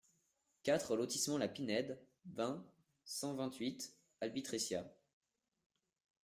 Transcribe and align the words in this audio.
quatre 0.63 0.95
lotissement 0.95 1.37
La 1.37 1.47
Pinède, 1.47 2.03
vingt, 2.25 2.65
cent 3.05 3.35
vingt-huit, 3.35 3.93
Albitreccia 4.21 4.83